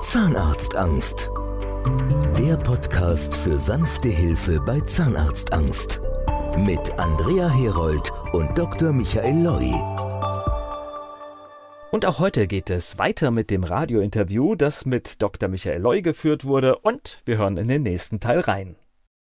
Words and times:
Zahnarztangst. 0.00 1.30
Der 2.38 2.56
Podcast 2.56 3.34
für 3.34 3.58
sanfte 3.58 4.08
Hilfe 4.08 4.58
bei 4.58 4.80
Zahnarztangst. 4.80 6.00
Mit 6.56 6.98
Andrea 6.98 7.50
Herold 7.50 8.10
und 8.32 8.56
Dr. 8.56 8.94
Michael 8.94 9.42
Loi. 9.42 9.74
Und 11.92 12.06
auch 12.06 12.18
heute 12.18 12.46
geht 12.46 12.70
es 12.70 12.96
weiter 12.96 13.30
mit 13.30 13.50
dem 13.50 13.62
Radiointerview, 13.62 14.54
das 14.54 14.86
mit 14.86 15.20
Dr. 15.20 15.50
Michael 15.50 15.82
Loi 15.82 16.00
geführt 16.00 16.46
wurde 16.46 16.78
und 16.78 17.18
wir 17.26 17.36
hören 17.36 17.58
in 17.58 17.68
den 17.68 17.82
nächsten 17.82 18.20
Teil 18.20 18.40
rein. 18.40 18.76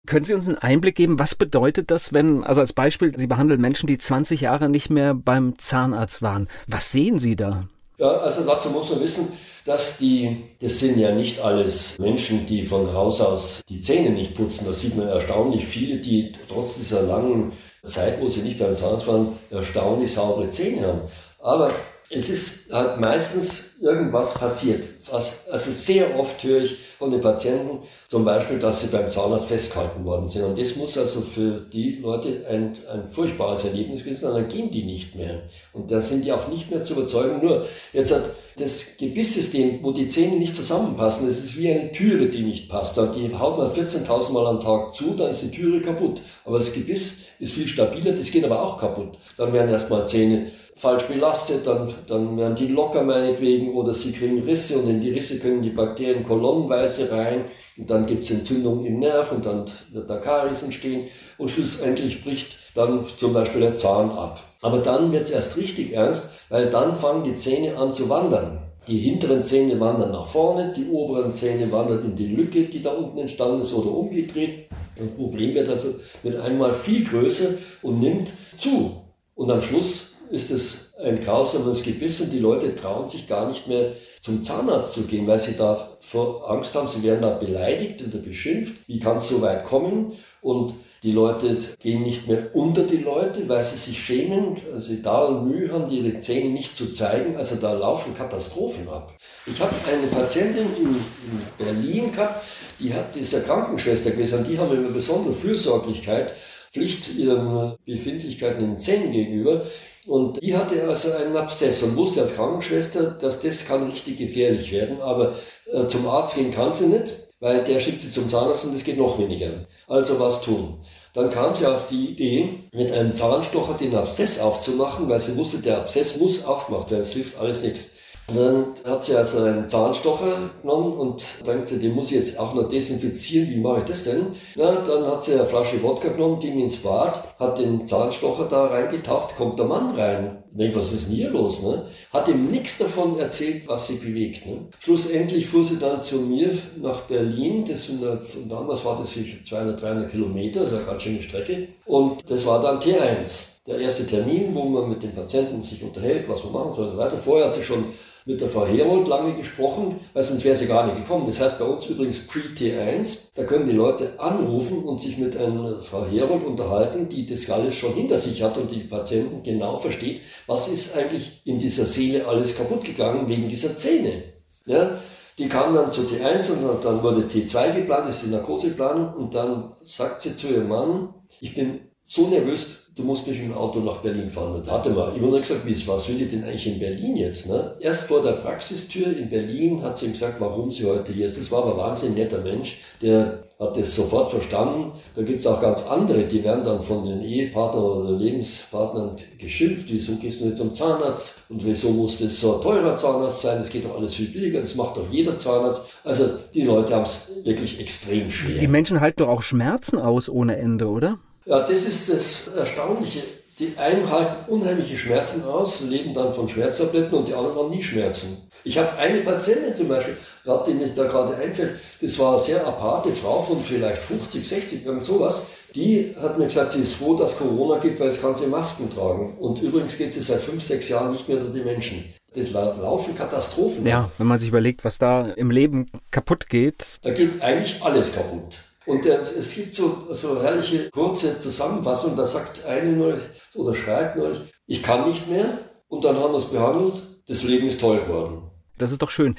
Können 0.07 0.23
Sie 0.23 0.33
uns 0.33 0.47
einen 0.47 0.59
Einblick 0.59 0.95
geben, 0.95 1.19
was 1.19 1.35
bedeutet 1.35 1.91
das, 1.91 2.13
wenn, 2.13 2.41
also 2.45 2.61
als 2.61 2.71
Beispiel, 2.71 3.17
Sie 3.17 3.27
behandeln 3.27 3.59
Menschen, 3.59 3.87
die 3.87 3.97
20 3.97 4.39
Jahre 4.39 4.69
nicht 4.69 4.89
mehr 4.89 5.13
beim 5.13 5.57
Zahnarzt 5.57 6.21
waren. 6.21 6.47
Was 6.67 6.89
sehen 6.89 7.19
Sie 7.19 7.35
da? 7.35 7.67
Ja, 8.03 8.17
also 8.17 8.43
dazu 8.43 8.69
muss 8.69 8.89
man 8.89 8.99
wissen, 8.99 9.31
dass 9.63 9.97
die, 9.97 10.35
das 10.59 10.77
sind 10.77 10.99
ja 10.99 11.15
nicht 11.15 11.39
alles 11.39 11.97
Menschen, 11.99 12.45
die 12.45 12.61
von 12.61 12.91
Haus 12.91 13.21
aus 13.21 13.61
die 13.69 13.79
Zähne 13.79 14.09
nicht 14.09 14.35
putzen. 14.35 14.65
Da 14.65 14.73
sieht 14.73 14.97
man 14.97 15.07
erstaunlich 15.07 15.65
viele, 15.65 16.01
die 16.01 16.33
trotz 16.49 16.75
dieser 16.75 17.03
langen 17.03 17.53
Zeit, 17.81 18.19
wo 18.19 18.27
sie 18.27 18.41
nicht 18.41 18.59
beim 18.59 18.75
Zahnarzt 18.75 19.07
waren, 19.07 19.39
erstaunlich 19.49 20.11
saubere 20.11 20.49
Zähne 20.49 20.85
haben. 20.85 21.01
Aber 21.39 21.71
es 22.09 22.29
ist 22.29 22.71
halt 22.71 22.99
meistens 22.99 23.75
irgendwas 23.81 24.33
passiert. 24.33 24.87
Also 25.11 25.71
sehr 25.71 26.17
oft 26.17 26.41
höre 26.43 26.63
ich 26.63 26.77
von 26.97 27.11
den 27.11 27.21
Patienten 27.21 27.79
zum 28.07 28.23
Beispiel, 28.23 28.57
dass 28.59 28.81
sie 28.81 28.87
beim 28.87 29.09
Zahnarzt 29.09 29.47
festgehalten 29.47 30.05
worden 30.05 30.27
sind. 30.27 30.43
Und 30.43 30.59
das 30.59 30.75
muss 30.75 30.97
also 30.97 31.21
für 31.21 31.59
die 31.59 31.97
Leute 31.97 32.45
ein, 32.49 32.77
ein 32.91 33.07
furchtbares 33.07 33.65
Erlebnis 33.65 34.03
gewesen 34.03 34.21
sein. 34.21 34.33
Dann 34.33 34.47
gehen 34.47 34.71
die 34.71 34.83
nicht 34.83 35.15
mehr. 35.15 35.43
Und 35.73 35.91
da 35.91 35.99
sind 35.99 36.23
die 36.23 36.31
auch 36.31 36.47
nicht 36.47 36.71
mehr 36.71 36.81
zu 36.81 36.93
überzeugen. 36.93 37.45
Nur 37.45 37.65
jetzt 37.91 38.13
hat 38.13 38.29
das 38.57 38.97
Gebisssystem, 38.97 39.79
wo 39.81 39.91
die 39.91 40.07
Zähne 40.07 40.37
nicht 40.37 40.55
zusammenpassen, 40.55 41.27
das 41.27 41.37
ist 41.39 41.57
wie 41.57 41.71
eine 41.71 41.91
Türe, 41.91 42.27
die 42.27 42.43
nicht 42.43 42.69
passt. 42.69 42.97
Die 42.97 43.35
haut 43.35 43.57
man 43.57 43.71
14.000 43.71 44.31
Mal 44.31 44.47
am 44.47 44.61
Tag 44.61 44.93
zu, 44.93 45.13
dann 45.15 45.31
ist 45.31 45.41
die 45.41 45.51
Türe 45.51 45.81
kaputt. 45.81 46.21
Aber 46.45 46.57
das 46.57 46.71
Gebiss 46.71 47.23
ist 47.39 47.53
viel 47.53 47.67
stabiler, 47.67 48.13
das 48.13 48.31
geht 48.31 48.45
aber 48.45 48.61
auch 48.61 48.77
kaputt. 48.77 49.17
Dann 49.37 49.51
werden 49.51 49.71
erstmal 49.71 50.07
Zähne 50.07 50.51
falsch 50.75 51.03
belastet, 51.05 51.67
dann, 51.67 51.93
dann 52.07 52.37
werden 52.37 52.55
die 52.55 52.67
locker 52.67 53.03
meinetwegen 53.03 53.73
oder 53.73 53.93
sie 53.93 54.11
kriegen 54.11 54.43
Risse 54.43 54.79
und 54.79 54.89
in 54.89 55.01
die 55.01 55.11
Risse 55.11 55.39
können 55.39 55.61
die 55.61 55.69
Bakterien 55.69 56.23
kolonnenweise 56.23 57.11
rein 57.11 57.45
und 57.77 57.89
dann 57.89 58.05
gibt 58.05 58.23
es 58.23 58.31
Entzündungen 58.31 58.85
im 58.85 58.99
Nerv 58.99 59.31
und 59.31 59.45
dann 59.45 59.65
wird 59.91 60.09
da 60.09 60.17
Karies 60.17 60.63
entstehen 60.63 61.07
und 61.37 61.51
schlussendlich 61.51 62.23
bricht 62.23 62.57
dann 62.75 63.05
zum 63.05 63.33
Beispiel 63.33 63.61
der 63.61 63.75
Zahn 63.75 64.11
ab. 64.11 64.41
Aber 64.61 64.79
dann 64.79 65.11
wird 65.11 65.23
es 65.23 65.29
erst 65.29 65.57
richtig 65.57 65.93
ernst, 65.93 66.31
weil 66.49 66.69
dann 66.69 66.95
fangen 66.95 67.23
die 67.23 67.35
Zähne 67.35 67.77
an 67.77 67.91
zu 67.91 68.09
wandern. 68.09 68.59
Die 68.87 68.97
hinteren 68.97 69.43
Zähne 69.43 69.79
wandern 69.79 70.11
nach 70.11 70.25
vorne, 70.25 70.73
die 70.75 70.89
oberen 70.89 71.31
Zähne 71.31 71.71
wandern 71.71 72.03
in 72.03 72.15
die 72.15 72.27
Lücke, 72.27 72.63
die 72.63 72.81
da 72.81 72.91
unten 72.91 73.17
entstanden 73.17 73.61
ist 73.61 73.73
oder 73.73 73.91
umgedreht. 73.91 74.67
Das 74.97 75.09
Problem 75.11 75.53
wird 75.53 75.69
also 75.69 75.89
mit 76.23 76.35
einmal 76.35 76.73
viel 76.73 77.05
größer 77.05 77.49
und 77.81 77.99
nimmt 77.99 78.33
zu. 78.57 79.03
Und 79.35 79.49
am 79.49 79.61
Schluss 79.61 80.12
ist 80.29 80.51
es 80.51 80.93
ein 81.03 81.19
grausames 81.21 81.83
Gebiss 81.83 82.21
und 82.21 82.31
die 82.31 82.39
Leute 82.39 82.75
trauen 82.75 83.07
sich 83.07 83.27
gar 83.27 83.47
nicht 83.47 83.67
mehr 83.67 83.93
zum 84.19 84.41
Zahnarzt 84.41 84.93
zu 84.93 85.03
gehen, 85.03 85.27
weil 85.27 85.39
sie 85.39 85.55
da 85.57 85.89
vor 85.99 86.49
Angst 86.49 86.75
haben, 86.75 86.87
sie 86.87 87.03
werden 87.03 87.21
da 87.21 87.31
beleidigt 87.31 88.03
oder 88.07 88.17
beschimpft. 88.19 88.75
Wie 88.87 88.99
kann 88.99 89.17
es 89.17 89.27
so 89.27 89.41
weit 89.41 89.65
kommen? 89.65 90.13
Und 90.41 90.73
die 91.03 91.11
Leute 91.11 91.57
gehen 91.79 92.03
nicht 92.03 92.27
mehr 92.29 92.55
unter 92.55 92.83
die 92.83 92.97
Leute, 92.97 93.47
weil 93.49 93.61
sie 93.61 93.75
sich 93.75 94.01
schämen, 94.01 94.55
sie 94.77 95.01
da 95.01 95.29
Mühe 95.29 95.69
haben, 95.71 95.91
ihre 95.91 96.17
Zähne 96.19 96.51
nicht 96.51 96.77
zu 96.77 96.93
zeigen. 96.93 97.35
Also 97.35 97.55
da 97.55 97.73
laufen 97.73 98.15
Katastrophen 98.15 98.87
ab. 98.87 99.13
Ich 99.45 99.59
habe 99.59 99.73
eine 99.91 100.07
Patientin 100.07 100.67
in, 100.77 100.95
in 100.95 101.41
Berlin 101.57 102.11
gehabt, 102.13 102.45
die 102.79 102.93
hat 102.93 103.13
dieser 103.15 103.41
Krankenschwester 103.41 104.11
gewesen, 104.11 104.39
und 104.39 104.47
die 104.47 104.57
haben 104.57 104.71
eine 104.71 104.87
besondere 104.87 105.33
Fürsorglichkeit, 105.33 106.33
Pflicht 106.71 107.13
ihren 107.13 107.75
Befindlichkeiten 107.85 108.63
in 108.63 108.69
den 108.71 108.77
Zähnen 108.77 109.11
gegenüber. 109.11 109.63
Und 110.07 110.41
die 110.41 110.55
hatte 110.55 110.83
also 110.87 111.11
einen 111.13 111.35
Abszess 111.35 111.81
und 111.83 111.95
wusste 111.95 112.21
als 112.21 112.35
Krankenschwester, 112.35 113.11
dass 113.11 113.39
das 113.39 113.65
kann 113.65 113.89
richtig 113.89 114.17
gefährlich 114.17 114.71
werden. 114.71 115.01
Aber 115.01 115.33
äh, 115.71 115.85
zum 115.87 116.07
Arzt 116.07 116.35
gehen 116.35 116.51
kann 116.51 116.73
sie 116.73 116.87
nicht, 116.87 117.13
weil 117.39 117.63
der 117.63 117.79
schickt 117.79 118.01
sie 118.01 118.09
zum 118.09 118.27
Zahnarzt 118.27 118.65
und 118.65 118.75
das 118.75 118.83
geht 118.83 118.97
noch 118.97 119.17
weniger. 119.17 119.65
Also 119.87 120.19
was 120.19 120.41
tun? 120.41 120.79
Dann 121.13 121.29
kam 121.29 121.55
sie 121.55 121.67
auf 121.67 121.87
die 121.87 122.07
Idee, 122.07 122.63
mit 122.73 122.91
einem 122.91 123.13
Zahnstocher 123.13 123.75
den 123.75 123.95
Abszess 123.95 124.39
aufzumachen, 124.39 125.07
weil 125.07 125.19
sie 125.19 125.37
wusste, 125.37 125.59
der 125.59 125.77
Abszess 125.77 126.17
muss 126.17 126.43
aufgemacht 126.43 126.89
werden, 126.89 127.01
es 127.01 127.13
hilft 127.13 127.37
alles 127.37 127.61
nichts. 127.61 127.89
Und 128.33 128.39
dann 128.39 128.91
hat 128.91 129.03
sie 129.03 129.15
also 129.15 129.39
einen 129.39 129.69
Zahnstocher 129.69 130.49
genommen 130.61 130.93
und 130.93 131.25
denkt 131.45 131.67
sie, 131.67 131.79
den 131.79 131.93
muss 131.93 132.11
ich 132.11 132.17
jetzt 132.17 132.39
auch 132.39 132.53
noch 132.53 132.67
desinfizieren. 132.67 133.49
Wie 133.49 133.59
mache 133.59 133.79
ich 133.79 133.85
das 133.85 134.03
denn? 134.03 134.27
Na, 134.55 134.75
dann 134.75 135.05
hat 135.05 135.23
sie 135.23 135.33
eine 135.33 135.45
Flasche 135.45 135.81
Wodka 135.83 136.09
genommen, 136.09 136.39
ging 136.39 136.59
ins 136.59 136.77
Bad, 136.77 137.23
hat 137.39 137.59
den 137.59 137.85
Zahnstocher 137.85 138.45
da 138.45 138.67
reingetaucht, 138.67 139.35
kommt 139.35 139.59
der 139.59 139.65
Mann 139.65 139.95
rein. 139.95 140.43
Denkt, 140.51 140.75
was 140.75 140.93
ist 140.93 141.07
denn 141.07 141.15
hier 141.15 141.31
los? 141.31 141.63
Ne? 141.63 141.83
Hat 142.11 142.27
ihm 142.27 142.51
nichts 142.51 142.77
davon 142.77 143.19
erzählt, 143.19 143.67
was 143.67 143.87
sie 143.87 143.95
bewegt. 143.95 144.45
Ne? 144.45 144.67
Schlussendlich 144.79 145.47
fuhr 145.47 145.63
sie 145.63 145.77
dann 145.77 145.99
zu 145.99 146.17
mir 146.17 146.55
nach 146.79 147.01
Berlin. 147.01 147.65
Das 147.67 147.85
sind, 147.85 148.03
damals 148.49 148.85
war 148.85 148.97
das 148.97 149.11
200, 149.11 149.81
300 149.81 150.11
Kilometer, 150.11 150.61
das 150.61 150.71
ist 150.71 150.77
eine 150.77 150.85
ganz 150.85 151.01
schöne 151.01 151.23
Strecke. 151.23 151.67
Und 151.85 152.29
das 152.29 152.45
war 152.45 152.61
dann 152.61 152.79
T1 152.79 153.52
der 153.65 153.79
erste 153.79 154.05
Termin, 154.05 154.53
wo 154.53 154.63
man 154.63 154.89
mit 154.89 155.03
den 155.03 155.13
Patienten 155.13 155.61
sich 155.61 155.83
unterhält, 155.83 156.27
was 156.27 156.43
man 156.43 156.53
machen 156.53 156.71
soll 156.73 156.87
und 156.87 156.93
so 156.93 156.97
weiter. 156.97 157.17
Vorher 157.17 157.45
hat 157.45 157.53
sie 157.53 157.63
schon 157.63 157.85
mit 158.25 158.39
der 158.39 158.47
Frau 158.47 158.65
Herold 158.65 159.07
lange 159.07 159.33
gesprochen, 159.33 159.99
weil 160.13 160.23
sonst 160.23 160.43
wäre 160.43 160.55
sie 160.55 160.65
gar 160.65 160.85
nicht 160.85 160.97
gekommen. 160.97 161.25
Das 161.25 161.39
heißt 161.39 161.59
bei 161.59 161.65
uns 161.65 161.85
übrigens 161.87 162.27
Pre-T1, 162.27 163.31
da 163.35 163.43
können 163.43 163.65
die 163.65 163.73
Leute 163.73 164.19
anrufen 164.19 164.83
und 164.83 164.99
sich 164.99 165.17
mit 165.17 165.37
einer 165.37 165.81
Frau 165.81 166.05
Herold 166.05 166.43
unterhalten, 166.45 167.07
die 167.07 167.25
das 167.25 167.49
alles 167.49 167.75
schon 167.75 167.93
hinter 167.93 168.17
sich 168.17 168.41
hat 168.41 168.57
und 168.57 168.71
die 168.71 168.81
Patienten 168.81 169.43
genau 169.43 169.77
versteht, 169.77 170.21
was 170.47 170.67
ist 170.67 170.95
eigentlich 170.95 171.41
in 171.45 171.59
dieser 171.59 171.85
Seele 171.85 172.27
alles 172.27 172.55
kaputt 172.55 172.83
gegangen 172.83 173.27
wegen 173.27 173.47
dieser 173.47 173.75
Zähne. 173.75 174.23
Ja, 174.65 174.99
die 175.37 175.47
kam 175.47 175.73
dann 175.73 175.91
zu 175.91 176.01
T1 176.01 176.51
und 176.51 176.85
dann 176.85 177.01
wurde 177.01 177.21
T2 177.21 177.75
geplant, 177.75 178.07
das 178.07 178.17
ist 178.17 178.27
die 178.27 178.31
Narkoseplanung 178.31 179.13
und 179.15 179.33
dann 179.33 179.73
sagt 179.81 180.21
sie 180.21 180.35
zu 180.35 180.47
ihrem 180.47 180.69
Mann, 180.69 181.13
ich 181.41 181.55
bin 181.55 181.79
so 182.05 182.27
nervös, 182.27 182.91
du 182.95 183.03
musst 183.03 183.27
mich 183.27 183.39
mit 183.39 183.47
dem 183.47 183.53
Auto 183.55 183.79
nach 183.79 183.97
Berlin 183.97 184.29
fahren. 184.29 184.55
Und 184.55 184.69
hatte 184.69 184.89
mal 184.89 185.15
immer 185.15 185.31
noch 185.31 185.39
gesagt, 185.39 185.65
wie, 185.65 185.87
was 185.87 186.09
will 186.09 186.21
ich 186.21 186.29
denn 186.29 186.43
eigentlich 186.43 186.67
in 186.67 186.79
Berlin 186.79 187.15
jetzt? 187.15 187.47
Ne? 187.47 187.75
Erst 187.79 188.03
vor 188.03 188.21
der 188.21 188.33
Praxistür 188.33 189.17
in 189.17 189.29
Berlin 189.29 189.81
hat 189.81 189.97
sie 189.97 190.07
ihm 190.07 190.11
gesagt, 190.11 190.39
warum 190.39 190.69
sie 190.69 190.85
heute 190.85 191.11
hier 191.13 191.25
ist. 191.25 191.37
Das 191.37 191.51
war 191.51 191.63
aber 191.63 191.73
ein 191.73 191.89
wahnsinnig 191.89 192.17
netter 192.17 192.41
Mensch, 192.41 192.77
der 193.01 193.43
hat 193.59 193.77
das 193.77 193.95
sofort 193.95 194.29
verstanden. 194.29 194.91
Da 195.15 195.21
gibt 195.21 195.39
es 195.39 195.47
auch 195.47 195.61
ganz 195.61 195.83
andere, 195.83 196.25
die 196.25 196.43
werden 196.43 196.63
dann 196.63 196.81
von 196.81 197.05
den 197.05 197.21
Ehepartnern 197.21 197.83
oder 197.83 198.11
Lebenspartnern 198.11 199.15
geschimpft. 199.37 199.87
Wieso 199.89 200.15
gehst 200.15 200.41
du 200.41 200.45
nicht 200.45 200.57
zum 200.57 200.73
Zahnarzt? 200.73 201.35
Und 201.49 201.63
wieso 201.65 201.91
muss 201.91 202.17
das 202.17 202.39
so 202.39 202.55
ein 202.55 202.61
teurer 202.61 202.95
Zahnarzt 202.95 203.41
sein? 203.41 203.59
Das 203.59 203.69
geht 203.69 203.85
doch 203.85 203.95
alles 203.95 204.15
viel 204.15 204.27
billiger. 204.27 204.59
Das 204.59 204.75
macht 204.75 204.97
doch 204.97 205.09
jeder 205.09 205.37
Zahnarzt. 205.37 205.83
Also 206.03 206.25
die 206.53 206.63
Leute 206.63 206.93
haben 206.93 207.03
es 207.03 207.29
wirklich 207.43 207.79
extrem 207.79 208.29
schwer. 208.29 208.59
Die 208.59 208.67
Menschen 208.67 208.99
halten 208.99 209.19
doch 209.19 209.29
auch 209.29 209.41
Schmerzen 209.41 209.97
aus 209.97 210.27
ohne 210.27 210.57
Ende, 210.57 210.87
oder? 210.87 211.19
Ja, 211.45 211.59
das 211.59 211.83
ist 211.83 212.09
das 212.09 212.47
Erstaunliche. 212.55 213.23
Die 213.59 213.77
einen 213.77 214.09
halten 214.09 214.51
unheimliche 214.51 214.97
Schmerzen 214.97 215.43
aus, 215.43 215.81
leben 215.81 216.13
dann 216.13 216.33
von 216.33 216.49
Schmerztabletten 216.49 217.15
und 217.15 217.27
die 217.27 217.35
anderen 217.35 217.55
haben 217.55 217.69
nie 217.69 217.83
Schmerzen. 217.83 218.49
Ich 218.63 218.77
habe 218.77 218.97
eine 218.97 219.19
Patientin 219.19 219.75
zum 219.75 219.89
Beispiel, 219.89 220.17
die 220.45 220.73
mir 220.73 220.87
da 220.87 221.03
gerade 221.03 221.35
einfällt, 221.35 221.79
das 222.01 222.17
war 222.17 222.31
eine 222.31 222.39
sehr 222.39 222.65
aparte 222.65 223.11
Frau 223.11 223.41
von 223.41 223.59
vielleicht 223.61 224.01
50, 224.01 224.47
60, 224.47 224.85
irgend 224.85 225.03
sowas. 225.03 225.47
Die 225.75 226.15
hat 226.19 226.39
mir 226.39 226.45
gesagt, 226.45 226.71
sie 226.71 226.79
ist 226.79 226.93
froh, 226.93 227.15
dass 227.15 227.37
Corona 227.37 227.77
gibt, 227.77 227.99
weil 227.99 228.07
jetzt 228.07 228.21
kann 228.21 228.35
sie 228.35 228.47
Masken 228.47 228.89
tragen. 228.89 229.35
Und 229.39 229.61
übrigens 229.61 229.97
geht 229.97 230.13
sie 230.13 230.21
seit 230.21 230.41
fünf, 230.41 230.63
sechs 230.63 230.87
Jahren 230.89 231.11
nicht 231.11 231.27
mehr 231.27 231.37
unter 231.37 231.51
die 231.51 231.61
Menschen. 231.63 232.05
Das 232.33 232.51
laufen 232.51 233.15
Katastrophen. 233.15 233.85
Ja, 233.85 234.09
wenn 234.17 234.27
man 234.27 234.39
sich 234.39 234.49
überlegt, 234.49 234.83
was 234.83 234.97
da 234.97 235.29
im 235.31 235.51
Leben 235.51 235.91
kaputt 236.09 236.49
geht. 236.49 236.97
Da 237.03 237.11
geht 237.11 237.41
eigentlich 237.41 237.83
alles 237.83 238.13
kaputt. 238.13 238.57
Und 238.85 239.05
der, 239.05 239.21
es 239.21 239.53
gibt 239.53 239.75
so, 239.75 240.07
so 240.11 240.41
herrliche 240.41 240.89
kurze 240.89 241.39
Zusammenfassungen, 241.39 242.17
da 242.17 242.25
sagt 242.25 242.65
eine 242.65 242.91
neulich 242.91 243.21
oder 243.55 243.73
schreibt 243.73 244.17
neulich, 244.17 244.41
ich 244.67 244.83
kann 244.83 245.07
nicht 245.07 245.27
mehr 245.29 245.57
und 245.87 246.03
dann 246.03 246.17
haben 246.17 246.33
wir 246.33 246.37
es 246.37 246.45
behandelt, 246.45 247.01
das 247.27 247.43
Leben 247.43 247.67
ist 247.67 247.79
toll 247.79 247.99
geworden. 248.01 248.49
Das 248.77 248.91
ist 248.91 249.01
doch 249.01 249.09
schön. 249.09 249.35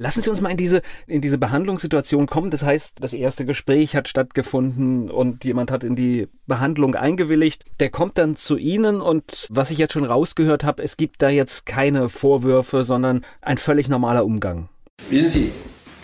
Lassen 0.00 0.22
Sie 0.22 0.30
uns 0.30 0.40
mal 0.40 0.50
in 0.50 0.56
diese, 0.56 0.82
in 1.08 1.20
diese 1.20 1.38
Behandlungssituation 1.38 2.26
kommen. 2.26 2.50
Das 2.50 2.62
heißt, 2.62 2.98
das 3.00 3.12
erste 3.12 3.44
Gespräch 3.44 3.96
hat 3.96 4.06
stattgefunden 4.06 5.10
und 5.10 5.44
jemand 5.44 5.72
hat 5.72 5.82
in 5.82 5.96
die 5.96 6.28
Behandlung 6.46 6.94
eingewilligt. 6.94 7.64
Der 7.80 7.90
kommt 7.90 8.16
dann 8.16 8.36
zu 8.36 8.56
Ihnen 8.56 9.00
und 9.00 9.48
was 9.50 9.72
ich 9.72 9.78
jetzt 9.78 9.94
schon 9.94 10.04
rausgehört 10.04 10.62
habe, 10.62 10.84
es 10.84 10.96
gibt 10.96 11.20
da 11.20 11.30
jetzt 11.30 11.66
keine 11.66 12.08
Vorwürfe, 12.08 12.84
sondern 12.84 13.24
ein 13.40 13.58
völlig 13.58 13.88
normaler 13.88 14.24
Umgang. 14.24 14.68
Wissen 15.10 15.28
Sie, 15.30 15.52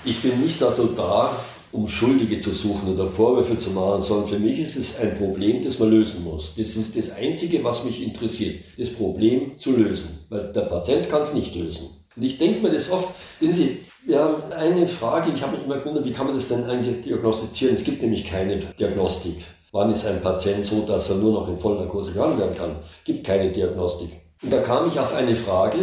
ich 0.05 0.21
bin 0.23 0.41
nicht 0.41 0.61
dazu 0.61 0.87
da, 0.87 1.37
um 1.75 1.89
Schuldige 1.89 2.39
zu 2.39 2.51
suchen 2.51 2.95
oder 2.95 3.09
Vorwürfe 3.09 3.59
zu 3.59 3.71
machen, 3.71 4.01
sondern 4.01 4.29
für 4.29 4.39
mich 4.39 4.61
ist 4.61 4.77
es 4.77 4.99
ein 4.99 5.17
Problem, 5.17 5.63
das 5.63 5.81
man 5.81 5.91
lösen 5.91 6.23
muss. 6.23 6.55
Das 6.55 6.77
ist 6.77 6.97
das 6.97 7.11
Einzige, 7.11 7.65
was 7.65 7.85
mich 7.85 8.03
interessiert, 8.03 8.61
das 8.79 8.91
Problem 8.91 9.59
zu 9.59 9.77
lösen. 9.77 10.21
Weil 10.29 10.53
der 10.53 10.63
Patient 10.63 11.09
kann 11.11 11.23
es 11.23 11.35
nicht 11.35 11.55
lösen. 11.57 11.89
Und 12.17 12.23
ich 12.23 12.39
denke 12.39 12.63
mir 12.63 12.71
das 12.71 12.91
oft, 12.91 13.09
wissen 13.41 13.55
Sie, 13.55 13.79
wir 14.07 14.21
haben 14.21 14.53
eine 14.53 14.87
Frage, 14.87 15.33
ich 15.35 15.43
habe 15.43 15.57
mich 15.57 15.65
immer 15.65 15.79
gewundert, 15.79 16.05
wie 16.05 16.13
kann 16.13 16.27
man 16.27 16.37
das 16.37 16.49
denn 16.49 16.65
eigentlich 16.65 17.03
diagnostizieren? 17.03 17.75
Es 17.75 17.83
gibt 17.83 18.03
nämlich 18.03 18.25
keine 18.25 18.59
Diagnostik. 18.59 19.37
Wann 19.73 19.91
ist 19.91 20.07
ein 20.07 20.21
Patient 20.21 20.65
so, 20.65 20.83
dass 20.83 21.11
er 21.11 21.17
nur 21.17 21.33
noch 21.33 21.49
in 21.49 21.59
Vollnarkose 21.59 22.13
behandelt 22.13 22.41
werden 22.41 22.57
kann? 22.57 22.77
Es 22.83 23.05
Gibt 23.05 23.27
keine 23.27 23.51
Diagnostik. 23.51 24.11
Und 24.43 24.53
da 24.53 24.61
kam 24.61 24.87
ich 24.87 25.01
auf 25.01 25.13
eine 25.13 25.35
Frage, 25.35 25.79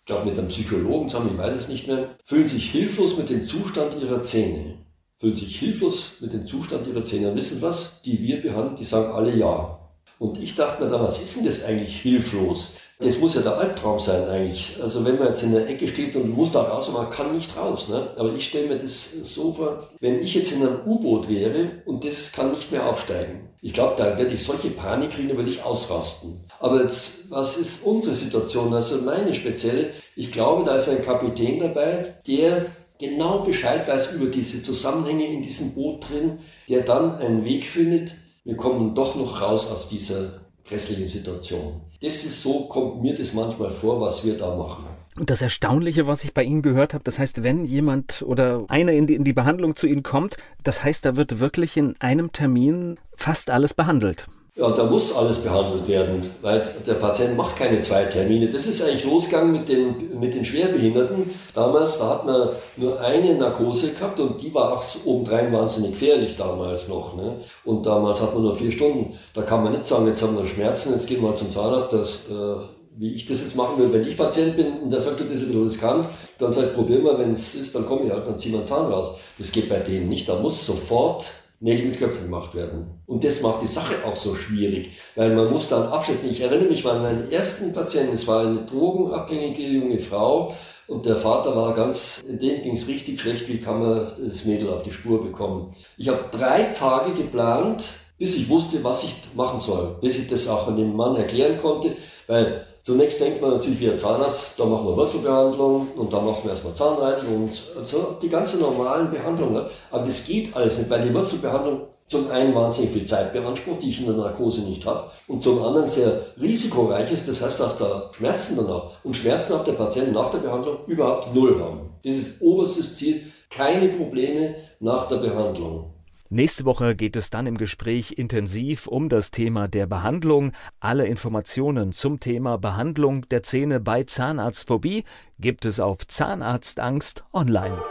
ich 0.00 0.04
glaube 0.04 0.26
mit 0.26 0.38
einem 0.38 0.48
Psychologen 0.48 1.08
zusammen, 1.08 1.30
ich 1.32 1.38
weiß 1.38 1.54
es 1.54 1.68
nicht 1.68 1.86
mehr, 1.86 2.08
fühlen 2.24 2.46
sich 2.46 2.70
hilflos 2.70 3.16
mit 3.16 3.30
dem 3.30 3.46
Zustand 3.46 3.96
ihrer 4.02 4.20
Zähne. 4.20 4.79
Fühlen 5.20 5.36
sich 5.36 5.58
hilflos 5.58 6.16
mit 6.20 6.32
dem 6.32 6.46
Zustand 6.46 6.86
ihrer 6.86 7.02
Zähne. 7.02 7.28
Und 7.28 7.36
wissen 7.36 7.60
was? 7.60 8.00
Die 8.00 8.22
wir 8.22 8.40
behandeln, 8.40 8.76
die 8.76 8.86
sagen 8.86 9.12
alle 9.12 9.36
ja. 9.36 9.78
Und 10.18 10.42
ich 10.42 10.54
dachte 10.54 10.82
mir 10.82 10.90
dann, 10.90 11.02
was 11.02 11.20
ist 11.20 11.36
denn 11.36 11.44
das 11.44 11.62
eigentlich 11.62 12.00
hilflos? 12.00 12.76
Das 13.00 13.18
muss 13.18 13.34
ja 13.34 13.42
der 13.42 13.58
Albtraum 13.58 13.98
sein 13.98 14.28
eigentlich. 14.28 14.78
Also 14.82 15.04
wenn 15.04 15.18
man 15.18 15.28
jetzt 15.28 15.42
in 15.42 15.52
der 15.52 15.68
Ecke 15.68 15.88
steht 15.88 16.16
und 16.16 16.34
muss 16.34 16.52
da 16.52 16.62
raus 16.62 16.88
und 16.88 16.94
man 16.94 17.10
kann 17.10 17.34
nicht 17.34 17.54
raus. 17.54 17.88
Ne? 17.88 18.06
Aber 18.16 18.34
ich 18.34 18.46
stelle 18.46 18.68
mir 18.68 18.78
das 18.78 19.10
so 19.22 19.52
vor, 19.52 19.88
wenn 20.00 20.20
ich 20.22 20.34
jetzt 20.34 20.52
in 20.52 20.62
einem 20.62 20.80
U-Boot 20.86 21.28
wäre 21.28 21.82
und 21.84 22.04
das 22.04 22.32
kann 22.32 22.50
nicht 22.50 22.72
mehr 22.72 22.86
aufsteigen. 22.86 23.48
Ich 23.62 23.74
glaube, 23.74 23.94
da 23.98 24.16
werde 24.16 24.32
ich 24.32 24.42
solche 24.42 24.70
Panik 24.70 25.10
kriegen, 25.10 25.28
da 25.28 25.36
würde 25.36 25.50
ich 25.50 25.62
ausrasten. 25.62 26.46
Aber 26.60 26.82
jetzt, 26.82 27.30
was 27.30 27.58
ist 27.58 27.84
unsere 27.84 28.14
Situation? 28.14 28.72
Also 28.72 29.02
meine 29.02 29.34
spezielle, 29.34 29.90
ich 30.16 30.32
glaube, 30.32 30.64
da 30.64 30.76
ist 30.76 30.88
ein 30.88 31.04
Kapitän 31.04 31.60
dabei, 31.60 32.14
der 32.26 32.66
genau 33.00 33.40
Bescheid 33.40 33.88
weiß 33.88 34.12
über 34.12 34.26
diese 34.26 34.62
Zusammenhänge 34.62 35.26
in 35.26 35.42
diesem 35.42 35.74
Boot 35.74 36.08
drin, 36.08 36.38
der 36.68 36.82
dann 36.82 37.16
einen 37.16 37.44
Weg 37.44 37.64
findet, 37.64 38.14
wir 38.44 38.56
kommen 38.56 38.94
doch 38.94 39.16
noch 39.16 39.40
raus 39.40 39.66
aus 39.70 39.88
dieser 39.88 40.40
grässlichen 40.64 41.08
Situation. 41.08 41.80
Das 42.00 42.24
ist 42.24 42.42
so, 42.42 42.66
kommt 42.66 43.02
mir 43.02 43.14
das 43.14 43.34
manchmal 43.34 43.70
vor, 43.70 44.00
was 44.00 44.24
wir 44.24 44.36
da 44.36 44.54
machen. 44.54 44.84
Und 45.18 45.28
das 45.28 45.42
Erstaunliche, 45.42 46.06
was 46.06 46.24
ich 46.24 46.32
bei 46.32 46.44
Ihnen 46.44 46.62
gehört 46.62 46.94
habe, 46.94 47.04
das 47.04 47.18
heißt, 47.18 47.42
wenn 47.42 47.64
jemand 47.64 48.22
oder 48.22 48.64
einer 48.68 48.92
in 48.92 49.06
die, 49.06 49.16
in 49.16 49.24
die 49.24 49.32
Behandlung 49.32 49.76
zu 49.76 49.86
Ihnen 49.86 50.02
kommt, 50.02 50.36
das 50.62 50.84
heißt, 50.84 51.04
da 51.04 51.16
wird 51.16 51.40
wirklich 51.40 51.76
in 51.76 51.96
einem 52.00 52.32
Termin 52.32 52.98
fast 53.14 53.50
alles 53.50 53.74
behandelt. 53.74 54.28
Ja, 54.60 54.68
da 54.72 54.84
muss 54.84 55.16
alles 55.16 55.38
behandelt 55.38 55.88
werden, 55.88 56.30
weil 56.42 56.62
der 56.86 56.92
Patient 56.94 57.34
macht 57.34 57.56
keine 57.56 57.80
zwei 57.80 58.04
Termine. 58.04 58.46
Das 58.46 58.66
ist 58.66 58.82
eigentlich 58.82 59.06
losgegangen 59.06 59.52
mit 59.52 59.70
den, 59.70 60.20
mit 60.20 60.34
den 60.34 60.44
Schwerbehinderten. 60.44 61.30
Damals, 61.54 61.96
da 61.96 62.10
hat 62.10 62.26
man 62.26 62.50
nur 62.76 63.00
eine 63.00 63.36
Narkose 63.36 63.92
gehabt 63.92 64.20
und 64.20 64.42
die 64.42 64.52
war 64.52 64.74
auch 64.74 64.84
obendrein 65.06 65.50
wahnsinnig 65.50 65.92
gefährlich 65.92 66.36
damals 66.36 66.88
noch. 66.88 67.16
Ne? 67.16 67.36
Und 67.64 67.86
damals 67.86 68.20
hat 68.20 68.34
man 68.34 68.42
nur 68.42 68.54
vier 68.54 68.70
Stunden. 68.70 69.18
Da 69.32 69.40
kann 69.40 69.64
man 69.64 69.72
nicht 69.72 69.86
sagen, 69.86 70.06
jetzt 70.06 70.20
haben 70.20 70.36
wir 70.36 70.46
Schmerzen, 70.46 70.92
jetzt 70.92 71.06
gehen 71.06 71.22
wir 71.22 71.34
zum 71.36 71.50
Zahnarzt. 71.50 71.94
Das, 71.94 72.08
äh, 72.30 72.60
wie 72.98 73.14
ich 73.14 73.24
das 73.24 73.40
jetzt 73.40 73.56
machen 73.56 73.78
würde, 73.78 73.94
wenn 73.94 74.06
ich 74.06 74.14
Patient 74.14 74.58
bin 74.58 74.74
und 74.82 74.90
der 74.90 75.00
sagt, 75.00 75.20
das 75.20 75.26
ist 75.28 75.44
ein 75.44 75.46
bisschen 75.46 75.62
riskant, 75.62 76.06
dann 76.38 76.50
ich, 76.50 76.74
probier 76.74 76.98
mal, 76.98 77.18
wenn 77.18 77.32
es 77.32 77.54
ist, 77.54 77.74
dann 77.74 77.86
komme 77.86 78.02
ich 78.02 78.10
halt, 78.10 78.26
dann 78.26 78.36
ziehen 78.36 78.52
wir 78.52 78.58
einen 78.58 78.66
Zahn 78.66 78.92
raus. 78.92 79.14
Das 79.38 79.50
geht 79.52 79.70
bei 79.70 79.78
denen 79.78 80.10
nicht. 80.10 80.28
Da 80.28 80.38
muss 80.38 80.66
sofort 80.66 81.24
Nägel 81.62 81.86
mit 81.86 81.98
Köpfen 81.98 82.24
gemacht 82.24 82.54
werden. 82.54 83.02
Und 83.06 83.22
das 83.22 83.42
macht 83.42 83.60
die 83.62 83.66
Sache 83.66 83.94
auch 84.06 84.16
so 84.16 84.34
schwierig, 84.34 84.98
weil 85.14 85.34
man 85.34 85.52
muss 85.52 85.68
dann 85.68 85.88
abschätzen. 85.88 86.30
Ich 86.30 86.40
erinnere 86.40 86.70
mich 86.70 86.86
an 86.86 87.02
meinen 87.02 87.30
ersten 87.30 87.74
Patienten, 87.74 88.14
es 88.14 88.26
war 88.26 88.46
eine 88.46 88.62
drogenabhängige 88.62 89.62
junge 89.62 89.98
Frau 89.98 90.54
und 90.86 91.04
der 91.04 91.16
Vater 91.16 91.54
war 91.54 91.74
ganz, 91.74 92.22
dem 92.26 92.62
ging 92.62 92.72
es 92.72 92.88
richtig 92.88 93.20
schlecht, 93.20 93.46
wie 93.48 93.58
kann 93.58 93.78
man 93.78 94.08
das 94.24 94.46
Mädel 94.46 94.70
auf 94.70 94.82
die 94.82 94.92
Spur 94.92 95.22
bekommen. 95.22 95.70
Ich 95.98 96.08
habe 96.08 96.24
drei 96.30 96.72
Tage 96.72 97.12
geplant, 97.12 97.84
bis 98.18 98.36
ich 98.36 98.48
wusste, 98.48 98.82
was 98.82 99.04
ich 99.04 99.16
machen 99.34 99.60
soll, 99.60 99.98
bis 100.00 100.18
ich 100.18 100.28
das 100.28 100.48
auch 100.48 100.66
an 100.66 100.78
dem 100.78 100.96
Mann 100.96 101.14
erklären 101.16 101.60
konnte, 101.60 101.92
weil 102.26 102.64
Zunächst 102.90 103.20
denkt 103.20 103.40
man 103.40 103.52
natürlich 103.52 103.78
wie 103.78 103.88
ein 103.88 103.96
Zahnarzt, 103.96 104.54
da 104.56 104.64
machen 104.64 104.84
wir 104.84 104.96
Wurzelbehandlung 104.96 105.92
und 105.94 106.12
da 106.12 106.20
machen 106.20 106.40
wir 106.42 106.50
erstmal 106.50 106.74
Zahnreinigung 106.74 107.44
und 107.44 107.86
so, 107.86 108.16
die 108.20 108.28
ganze 108.28 108.58
normalen 108.58 109.08
Behandlungen. 109.12 109.64
Aber 109.92 110.04
das 110.04 110.24
geht 110.24 110.56
alles 110.56 110.76
nicht, 110.76 110.90
weil 110.90 111.02
die 111.02 111.14
Wurzelbehandlung 111.14 111.82
zum 112.08 112.28
einen 112.32 112.52
wahnsinnig 112.52 112.90
viel 112.90 113.06
Zeit 113.06 113.32
beansprucht, 113.32 113.80
die 113.80 113.90
ich 113.90 114.00
in 114.00 114.06
der 114.06 114.16
Narkose 114.16 114.62
nicht 114.62 114.84
habe, 114.84 115.08
und 115.28 115.40
zum 115.40 115.62
anderen 115.62 115.86
sehr 115.86 116.20
risikoreich 116.40 117.12
ist. 117.12 117.28
Das 117.28 117.40
heißt, 117.40 117.60
dass 117.60 117.78
da 117.78 118.10
Schmerzen 118.12 118.56
danach 118.56 118.90
und 119.04 119.16
Schmerzen 119.16 119.52
auf 119.52 119.62
der 119.62 119.74
Patienten 119.74 120.14
nach 120.14 120.32
der 120.32 120.38
Behandlung 120.38 120.78
überhaupt 120.88 121.32
null 121.32 121.60
haben. 121.62 121.90
Das 122.02 122.16
ist 122.16 122.42
oberstes 122.42 122.96
Ziel, 122.96 123.22
keine 123.50 123.90
Probleme 123.90 124.56
nach 124.80 125.06
der 125.06 125.18
Behandlung. 125.18 125.94
Nächste 126.32 126.64
Woche 126.64 126.94
geht 126.94 127.16
es 127.16 127.30
dann 127.30 127.48
im 127.48 127.58
Gespräch 127.58 128.12
intensiv 128.16 128.86
um 128.86 129.08
das 129.08 129.32
Thema 129.32 129.66
der 129.66 129.88
Behandlung. 129.88 130.52
Alle 130.78 131.04
Informationen 131.08 131.90
zum 131.90 132.20
Thema 132.20 132.56
Behandlung 132.56 133.28
der 133.30 133.42
Zähne 133.42 133.80
bei 133.80 134.04
Zahnarztphobie 134.04 135.02
gibt 135.40 135.64
es 135.64 135.80
auf 135.80 136.06
Zahnarztangst 136.06 137.24
online. 137.32 137.82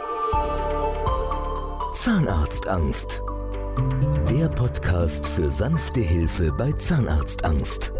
Zahnarztangst. 1.92 3.22
Der 4.30 4.48
Podcast 4.48 5.26
für 5.26 5.50
sanfte 5.50 6.00
Hilfe 6.00 6.50
bei 6.56 6.72
Zahnarztangst. 6.72 7.92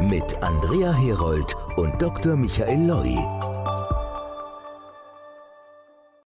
Mit 0.00 0.42
Andrea 0.42 0.94
Herold 0.94 1.52
und 1.76 2.00
Dr. 2.00 2.34
Michael 2.36 2.86
Loi. 2.86 3.61